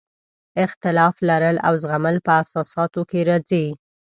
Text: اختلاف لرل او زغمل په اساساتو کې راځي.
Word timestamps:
اختلاف 0.65 1.15
لرل 1.29 1.57
او 1.67 1.73
زغمل 1.83 2.15
په 2.25 2.31
اساساتو 2.43 3.01
کې 3.09 3.19
راځي. 3.29 3.65